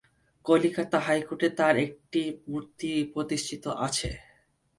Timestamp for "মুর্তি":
2.47-2.91